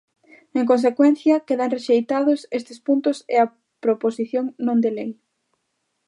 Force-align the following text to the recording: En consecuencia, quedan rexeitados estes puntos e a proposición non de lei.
En 0.59 0.63
consecuencia, 0.71 1.43
quedan 1.47 1.73
rexeitados 1.75 2.39
estes 2.59 2.77
puntos 2.87 3.17
e 3.35 3.37
a 3.43 3.51
proposición 3.83 4.45
non 4.65 4.77
de 4.83 4.91
lei. 4.97 5.11